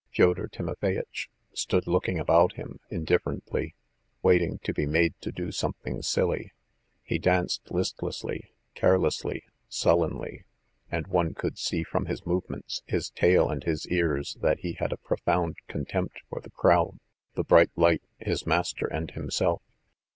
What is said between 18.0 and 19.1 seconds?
his master